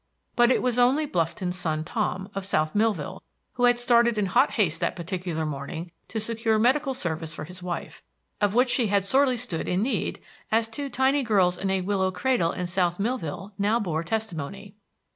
[0.35, 3.21] But it was only Blufton's son Tom, of South Millville,
[3.53, 7.61] who had started in hot haste that particular morning to secure medical service for his
[7.61, 8.01] wife,
[8.41, 10.19] of which she had sorely stood in need,
[10.51, 14.73] as two tiny girls in a willow cradle in South Millville now bore testimony.